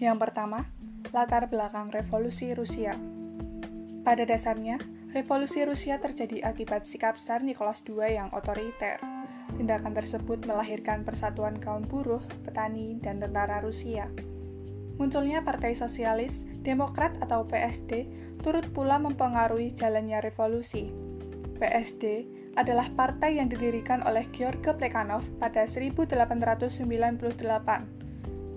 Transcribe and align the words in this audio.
Yang 0.00 0.16
pertama, 0.16 0.64
latar 1.12 1.52
belakang 1.52 1.92
revolusi 1.92 2.56
Rusia. 2.56 2.96
Pada 4.00 4.24
dasarnya, 4.24 4.80
revolusi 5.12 5.60
Rusia 5.60 6.00
terjadi 6.00 6.40
akibat 6.40 6.88
sikap 6.88 7.20
Tsar 7.20 7.44
Nicholas 7.44 7.84
II 7.84 8.00
yang 8.08 8.32
otoriter. 8.32 8.96
Tindakan 9.60 9.92
tersebut 9.92 10.48
melahirkan 10.48 11.04
persatuan 11.04 11.60
kaum 11.60 11.84
buruh, 11.84 12.24
petani, 12.48 12.96
dan 12.96 13.20
tentara 13.20 13.60
Rusia. 13.60 14.08
Munculnya 14.96 15.44
Partai 15.44 15.76
Sosialis, 15.76 16.48
Demokrat 16.64 17.20
atau 17.20 17.44
PSD 17.44 18.08
turut 18.40 18.72
pula 18.72 18.96
mempengaruhi 18.96 19.76
jalannya 19.76 20.24
revolusi. 20.24 20.88
PSD 21.60 22.24
adalah 22.56 22.88
partai 22.96 23.36
yang 23.36 23.52
didirikan 23.52 24.00
oleh 24.08 24.24
Georg 24.32 24.64
Plekhanov 24.64 25.28
pada 25.36 25.68
1898. 25.68 27.99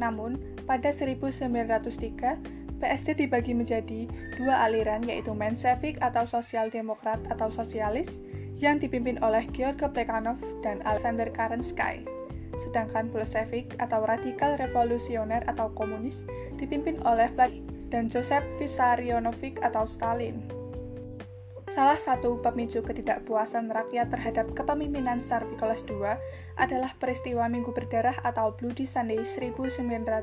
Namun, 0.00 0.40
pada 0.64 0.90
1903, 0.90 2.80
PSD 2.80 3.28
dibagi 3.28 3.52
menjadi 3.52 4.08
dua 4.40 4.64
aliran 4.64 5.04
yaitu 5.04 5.36
Menshevik 5.36 6.00
atau 6.00 6.24
Sosial 6.24 6.72
Demokrat 6.72 7.20
atau 7.28 7.52
Sosialis 7.52 8.24
yang 8.56 8.80
dipimpin 8.80 9.20
oleh 9.20 9.44
Georg 9.52 9.76
Plekhanov 9.92 10.40
dan 10.64 10.80
Alexander 10.88 11.28
Kerensky. 11.28 12.08
Sedangkan 12.56 13.12
Bolshevik 13.12 13.76
atau 13.76 14.04
Radikal 14.04 14.56
Revolusioner 14.56 15.44
atau 15.44 15.72
Komunis 15.76 16.24
dipimpin 16.56 17.00
oleh 17.04 17.28
Vladimir 17.36 17.68
dan 17.90 18.06
Joseph 18.06 18.46
Vissarionovich 18.56 19.58
atau 19.60 19.84
Stalin. 19.84 20.59
Salah 21.70 22.02
satu 22.02 22.42
pemicu 22.42 22.82
ketidakpuasan 22.82 23.70
rakyat 23.70 24.10
terhadap 24.10 24.50
kepemimpinan 24.58 25.22
Tsar 25.22 25.46
Nicholas 25.46 25.86
II 25.86 26.02
adalah 26.58 26.98
peristiwa 26.98 27.46
Minggu 27.46 27.70
Berdarah 27.70 28.18
atau 28.26 28.50
Bloody 28.58 28.82
Sunday 28.90 29.22
1905. 29.22 30.18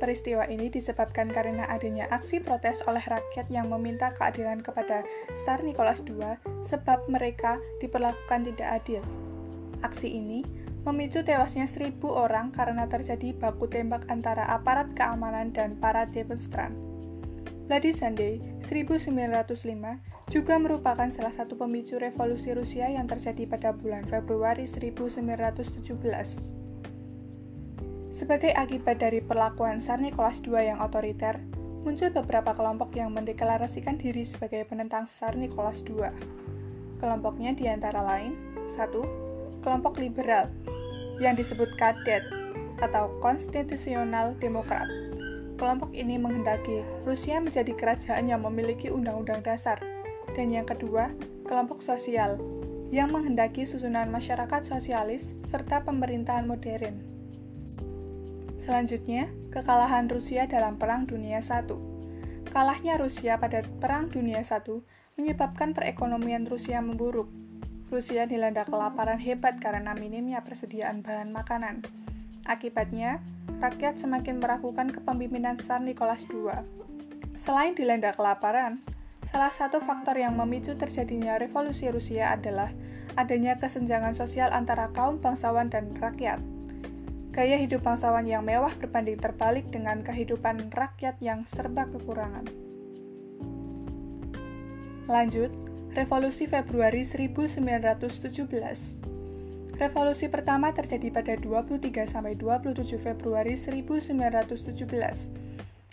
Peristiwa 0.00 0.48
ini 0.48 0.72
disebabkan 0.72 1.28
karena 1.28 1.68
adanya 1.68 2.08
aksi 2.08 2.40
protes 2.40 2.80
oleh 2.88 3.04
rakyat 3.04 3.52
yang 3.52 3.68
meminta 3.68 4.08
keadilan 4.16 4.64
kepada 4.64 5.04
Tsar 5.36 5.60
Nicholas 5.60 6.00
II 6.00 6.32
sebab 6.64 7.04
mereka 7.12 7.60
diperlakukan 7.84 8.40
tidak 8.48 8.68
adil. 8.80 9.04
Aksi 9.84 10.16
ini 10.16 10.48
memicu 10.88 11.20
tewasnya 11.20 11.68
seribu 11.68 12.08
orang 12.08 12.56
karena 12.56 12.88
terjadi 12.88 13.36
baku 13.36 13.68
tembak 13.68 14.08
antara 14.08 14.48
aparat 14.48 14.96
keamanan 14.96 15.52
dan 15.52 15.76
para 15.76 16.08
demonstran. 16.08 16.72
Bloody 17.64 17.96
Sunday 17.96 18.44
1905 18.60 19.08
juga 20.28 20.54
merupakan 20.60 21.08
salah 21.08 21.32
satu 21.32 21.56
pemicu 21.56 21.96
revolusi 21.96 22.52
Rusia 22.52 22.92
yang 22.92 23.08
terjadi 23.08 23.48
pada 23.48 23.72
bulan 23.72 24.04
Februari 24.04 24.68
1917. 24.68 25.80
Sebagai 28.12 28.52
akibat 28.52 29.00
dari 29.00 29.24
perlakuan 29.24 29.80
Tsar 29.80 29.96
Nicholas 29.96 30.44
II 30.44 30.60
yang 30.60 30.84
otoriter, 30.84 31.40
muncul 31.88 32.12
beberapa 32.12 32.52
kelompok 32.52 32.92
yang 33.00 33.08
mendeklarasikan 33.16 33.96
diri 33.96 34.28
sebagai 34.28 34.68
penentang 34.68 35.08
Tsar 35.08 35.32
Nicholas 35.32 35.80
II. 35.88 36.12
Kelompoknya 37.00 37.56
di 37.56 37.64
antara 37.64 38.04
lain, 38.04 38.36
satu, 38.70 39.08
kelompok 39.64 40.04
liberal, 40.04 40.52
yang 41.16 41.32
disebut 41.32 41.72
kadet 41.80 42.22
atau 42.80 43.08
konstitusional 43.24 44.36
demokrat. 44.36 45.03
Kelompok 45.64 45.96
ini 45.96 46.20
menghendaki 46.20 46.84
Rusia 47.08 47.40
menjadi 47.40 47.72
kerajaan 47.72 48.28
yang 48.28 48.44
memiliki 48.44 48.92
undang-undang 48.92 49.40
dasar. 49.40 49.80
Dan 50.36 50.52
yang 50.52 50.68
kedua, 50.68 51.08
kelompok 51.48 51.80
sosial, 51.80 52.36
yang 52.92 53.08
menghendaki 53.08 53.64
susunan 53.64 54.12
masyarakat 54.12 54.60
sosialis 54.60 55.32
serta 55.48 55.80
pemerintahan 55.80 56.44
modern. 56.44 57.00
Selanjutnya, 58.60 59.32
kekalahan 59.56 60.04
Rusia 60.04 60.44
dalam 60.44 60.76
Perang 60.76 61.08
Dunia 61.08 61.40
I. 61.40 61.64
Kalahnya 62.52 63.00
Rusia 63.00 63.40
pada 63.40 63.64
Perang 63.80 64.12
Dunia 64.12 64.44
I 64.44 64.60
menyebabkan 65.16 65.72
perekonomian 65.72 66.44
Rusia 66.44 66.84
memburuk. 66.84 67.32
Rusia 67.88 68.28
dilanda 68.28 68.68
kelaparan 68.68 69.16
hebat 69.16 69.64
karena 69.64 69.96
minimnya 69.96 70.44
persediaan 70.44 71.00
bahan 71.00 71.32
makanan. 71.32 72.04
Akibatnya, 72.44 73.24
rakyat 73.64 73.96
semakin 73.96 74.36
meragukan 74.36 74.92
kepemimpinan 74.92 75.56
Tsar 75.56 75.80
Nicholas 75.80 76.28
II. 76.28 76.52
Selain 77.40 77.72
dilanda 77.72 78.12
kelaparan, 78.12 78.84
salah 79.24 79.48
satu 79.48 79.80
faktor 79.80 80.20
yang 80.20 80.36
memicu 80.36 80.76
terjadinya 80.76 81.40
revolusi 81.40 81.88
Rusia 81.88 82.36
adalah 82.36 82.68
adanya 83.16 83.56
kesenjangan 83.56 84.12
sosial 84.12 84.52
antara 84.52 84.92
kaum 84.92 85.24
bangsawan 85.24 85.72
dan 85.72 85.96
rakyat. 85.96 86.36
Gaya 87.32 87.56
hidup 87.58 87.82
bangsawan 87.82 88.28
yang 88.28 88.44
mewah 88.46 88.70
berbanding 88.78 89.18
terbalik 89.18 89.66
dengan 89.72 90.04
kehidupan 90.04 90.70
rakyat 90.70 91.18
yang 91.24 91.42
serba 91.48 91.88
kekurangan. 91.90 92.44
Lanjut, 95.08 95.50
Revolusi 95.96 96.46
Februari 96.46 97.02
1917. 97.02 99.14
Revolusi 99.74 100.30
pertama 100.30 100.70
terjadi 100.70 101.10
pada 101.10 101.34
23 101.34 102.06
27 102.06 102.94
Februari 102.94 103.58
1917. 103.58 104.54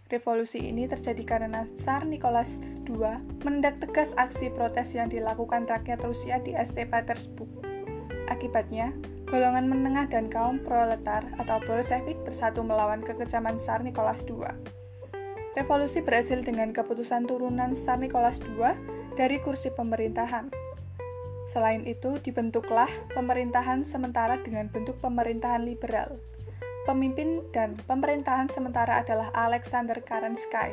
Revolusi 0.06 0.62
ini 0.62 0.86
terjadi 0.86 1.24
karena 1.26 1.66
Tsar 1.82 2.06
Nicholas 2.06 2.62
II 2.86 3.02
mendak 3.42 3.82
tegas 3.82 4.14
aksi 4.22 4.54
protes 4.54 4.94
yang 4.94 5.10
dilakukan 5.10 5.66
rakyat 5.66 5.98
Rusia 6.06 6.38
di 6.38 6.54
St. 6.54 6.94
Petersburg. 6.94 7.50
Akibatnya, 8.30 8.94
golongan 9.26 9.66
menengah 9.66 10.06
dan 10.14 10.30
kaum 10.30 10.62
proletar 10.62 11.26
atau 11.42 11.58
Bolshevik 11.66 12.22
bersatu 12.22 12.62
melawan 12.62 13.02
kekejaman 13.02 13.58
Tsar 13.58 13.82
Nicholas 13.82 14.22
II. 14.30 14.46
Revolusi 15.58 16.06
berhasil 16.06 16.38
dengan 16.46 16.70
keputusan 16.70 17.26
turunan 17.26 17.74
Tsar 17.74 17.98
Nicholas 17.98 18.38
II 18.46 18.78
dari 19.18 19.42
kursi 19.42 19.74
pemerintahan. 19.74 20.61
Selain 21.52 21.84
itu, 21.84 22.16
dibentuklah 22.24 22.88
pemerintahan 23.12 23.84
sementara 23.84 24.40
dengan 24.40 24.72
bentuk 24.72 24.96
pemerintahan 25.04 25.68
liberal. 25.68 26.16
Pemimpin 26.88 27.44
dan 27.52 27.76
pemerintahan 27.84 28.48
sementara 28.48 29.04
adalah 29.04 29.36
Alexander 29.36 30.00
Kerensky. 30.00 30.72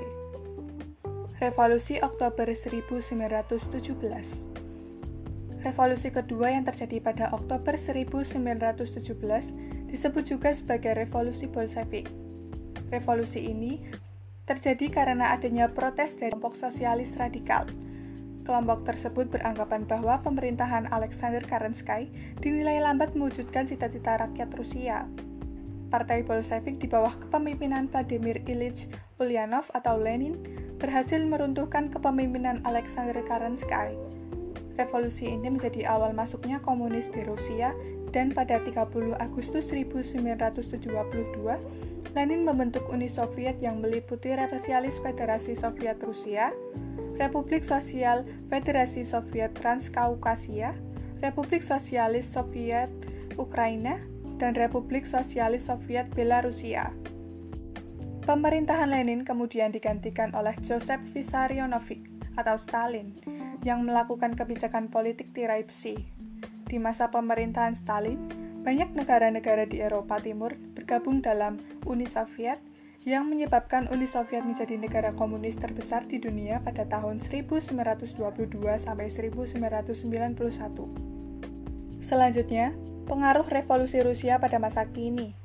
Revolusi 1.42 1.98
Oktober 1.98 2.46
1917 2.46 3.58
Revolusi 5.58 6.14
kedua 6.14 6.54
yang 6.54 6.62
terjadi 6.62 7.02
pada 7.02 7.34
Oktober 7.34 7.74
1917 7.74 9.90
disebut 9.90 10.22
juga 10.22 10.54
sebagai 10.54 10.94
Revolusi 10.94 11.50
Bolshevik. 11.50 12.06
Revolusi 12.94 13.50
ini 13.50 13.82
terjadi 14.46 14.94
karena 14.94 15.34
adanya 15.34 15.74
protes 15.74 16.14
dari 16.14 16.30
kelompok 16.30 16.54
sosialis 16.54 17.18
radikal. 17.18 17.66
Kelompok 18.48 18.88
tersebut 18.88 19.28
beranggapan 19.28 19.84
bahwa 19.84 20.24
pemerintahan 20.24 20.88
Alexander 20.88 21.44
Kerensky 21.44 22.08
dinilai 22.40 22.80
lambat 22.80 23.12
mewujudkan 23.12 23.68
cita-cita 23.68 24.16
rakyat 24.16 24.48
Rusia. 24.56 25.04
Partai 25.92 26.24
Bolshevik 26.24 26.80
di 26.80 26.88
bawah 26.88 27.12
kepemimpinan 27.20 27.92
Vladimir 27.92 28.40
Ilyich 28.48 28.88
Ulyanov 29.20 29.68
atau 29.76 30.00
Lenin 30.00 30.40
berhasil 30.80 31.20
meruntuhkan 31.20 31.92
kepemimpinan 31.92 32.64
Alexander 32.64 33.20
Kerensky 33.20 33.92
Revolusi 34.78 35.26
ini 35.26 35.50
menjadi 35.50 35.90
awal 35.90 36.14
masuknya 36.14 36.62
komunis 36.62 37.10
di 37.10 37.26
Rusia 37.26 37.74
dan 38.14 38.30
pada 38.30 38.62
30 38.62 38.78
Agustus 39.18 39.74
1972, 39.74 42.14
Lenin 42.14 42.46
membentuk 42.46 42.86
Uni 42.86 43.10
Soviet 43.10 43.58
yang 43.58 43.82
meliputi 43.82 44.30
Sosialis 44.46 45.02
Federasi 45.02 45.58
Soviet 45.58 45.98
Rusia, 45.98 46.54
Republik 47.18 47.66
Sosial 47.66 48.22
Federasi 48.46 49.02
Soviet 49.02 49.52
Transkaukasia, 49.58 50.78
Republik 51.18 51.66
Sosialis 51.66 52.30
Soviet 52.30 52.88
Ukraina, 53.34 53.98
dan 54.38 54.54
Republik 54.54 55.02
Sosialis 55.02 55.66
Soviet 55.66 56.06
Belarusia. 56.14 56.94
Pemerintahan 58.22 58.92
Lenin 58.92 59.26
kemudian 59.26 59.74
digantikan 59.74 60.30
oleh 60.36 60.54
Joseph 60.62 61.02
Vissarionovich 61.10 62.06
atau 62.38 62.54
Stalin 62.54 63.18
yang 63.66 63.82
melakukan 63.82 64.38
kebijakan 64.38 64.86
politik 64.86 65.34
tirai 65.34 65.66
besi. 65.66 65.98
Di 66.68 66.78
masa 66.78 67.10
pemerintahan 67.10 67.74
Stalin, 67.74 68.20
banyak 68.62 68.94
negara-negara 68.94 69.66
di 69.66 69.82
Eropa 69.82 70.20
Timur 70.22 70.54
bergabung 70.76 71.24
dalam 71.24 71.58
Uni 71.88 72.06
Soviet 72.06 72.60
yang 73.06 73.30
menyebabkan 73.30 73.86
Uni 73.94 74.10
Soviet 74.10 74.42
menjadi 74.42 74.74
negara 74.74 75.14
komunis 75.14 75.54
terbesar 75.54 76.10
di 76.10 76.18
dunia 76.18 76.58
pada 76.64 76.82
tahun 76.82 77.22
1922 77.22 78.18
sampai 78.82 79.06
1991. 79.06 82.02
Selanjutnya, 82.02 82.74
pengaruh 83.06 83.46
revolusi 83.46 84.02
Rusia 84.02 84.42
pada 84.42 84.58
masa 84.58 84.82
kini. 84.90 85.38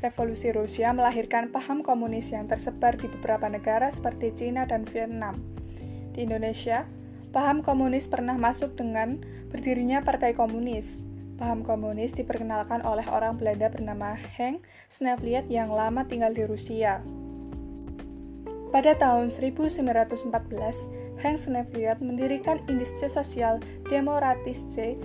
Revolusi 0.00 0.52
Rusia 0.52 0.92
melahirkan 0.92 1.52
paham 1.52 1.80
komunis 1.80 2.32
yang 2.32 2.48
tersebar 2.48 2.96
di 2.96 3.08
beberapa 3.08 3.48
negara 3.48 3.92
seperti 3.92 4.32
China 4.36 4.64
dan 4.64 4.84
Vietnam. 4.84 5.40
Di 6.12 6.28
Indonesia, 6.28 6.84
paham 7.32 7.64
komunis 7.64 8.08
pernah 8.08 8.36
masuk 8.36 8.76
dengan 8.76 9.20
berdirinya 9.48 10.04
Partai 10.04 10.36
Komunis. 10.36 11.00
Paham 11.36 11.66
komunis 11.66 12.14
diperkenalkan 12.14 12.82
oleh 12.86 13.04
orang 13.10 13.34
Belanda 13.34 13.66
bernama 13.70 14.14
Henk 14.14 14.62
Snevliet 14.90 15.50
yang 15.50 15.70
lama 15.70 16.06
tinggal 16.06 16.30
di 16.30 16.46
Rusia. 16.46 17.02
Pada 18.74 18.98
tahun 18.98 19.30
1914, 19.30 20.18
Henk 21.22 21.38
Snevliet 21.38 22.02
mendirikan 22.02 22.58
Indische 22.66 23.06
Sosial 23.06 23.62
Demokratische 23.86 24.98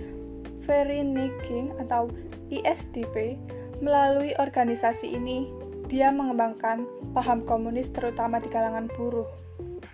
Vereniging 0.66 1.78
atau 1.78 2.10
ISDV. 2.50 3.38
Melalui 3.78 4.34
organisasi 4.36 5.14
ini, 5.14 5.46
dia 5.86 6.10
mengembangkan 6.10 6.86
paham 7.14 7.46
komunis 7.46 7.90
terutama 7.94 8.42
di 8.42 8.50
kalangan 8.50 8.90
buruh. 8.90 9.26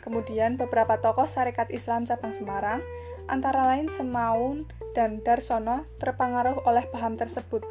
Kemudian 0.07 0.55
beberapa 0.55 1.03
tokoh 1.03 1.27
Sarekat 1.27 1.75
Islam 1.75 2.07
cabang 2.07 2.31
Semarang, 2.31 2.79
antara 3.27 3.67
lain 3.67 3.91
Semaun 3.91 4.71
dan 4.95 5.19
Darsono, 5.27 5.83
terpengaruh 5.99 6.63
oleh 6.63 6.87
paham 6.95 7.19
tersebut. 7.19 7.67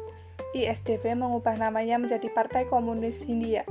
ISDV 0.52 1.16
mengubah 1.16 1.56
namanya 1.56 1.96
menjadi 1.96 2.28
Partai 2.28 2.68
Komunis 2.68 3.24
Hindia. 3.24 3.64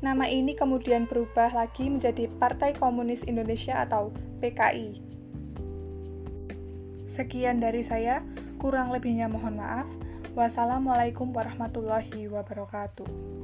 Nama 0.00 0.24
ini 0.24 0.56
kemudian 0.56 1.04
berubah 1.04 1.52
lagi 1.52 1.92
menjadi 1.92 2.32
Partai 2.40 2.72
Komunis 2.72 3.28
Indonesia 3.28 3.84
atau 3.84 4.08
PKI. 4.40 4.98
Sekian 7.12 7.60
dari 7.60 7.84
saya, 7.84 8.24
kurang 8.56 8.88
lebihnya 8.88 9.28
mohon 9.28 9.60
maaf. 9.60 9.86
Wassalamualaikum 10.32 11.28
warahmatullahi 11.28 12.24
wabarakatuh. 12.24 13.41